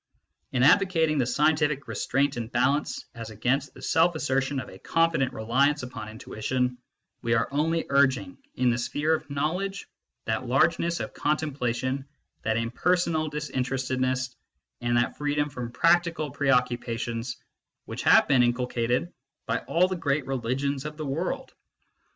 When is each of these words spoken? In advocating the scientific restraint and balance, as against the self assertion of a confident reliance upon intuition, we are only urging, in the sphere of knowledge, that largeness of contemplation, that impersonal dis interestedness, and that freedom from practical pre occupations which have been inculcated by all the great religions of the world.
In 0.51 0.63
advocating 0.63 1.19
the 1.19 1.27
scientific 1.27 1.87
restraint 1.87 2.35
and 2.35 2.51
balance, 2.51 3.05
as 3.13 3.29
against 3.29 3.75
the 3.75 3.83
self 3.83 4.15
assertion 4.15 4.59
of 4.59 4.67
a 4.67 4.79
confident 4.79 5.31
reliance 5.31 5.83
upon 5.83 6.09
intuition, 6.09 6.79
we 7.21 7.35
are 7.35 7.47
only 7.51 7.85
urging, 7.89 8.39
in 8.55 8.71
the 8.71 8.79
sphere 8.79 9.13
of 9.13 9.29
knowledge, 9.29 9.87
that 10.25 10.47
largeness 10.47 11.01
of 11.01 11.13
contemplation, 11.13 12.03
that 12.41 12.57
impersonal 12.57 13.29
dis 13.29 13.51
interestedness, 13.51 14.35
and 14.81 14.97
that 14.97 15.17
freedom 15.19 15.51
from 15.51 15.71
practical 15.71 16.31
pre 16.31 16.49
occupations 16.49 17.37
which 17.85 18.01
have 18.01 18.27
been 18.27 18.41
inculcated 18.41 19.13
by 19.45 19.59
all 19.59 19.87
the 19.87 19.95
great 19.95 20.25
religions 20.25 20.83
of 20.83 20.97
the 20.97 21.05
world. 21.05 21.53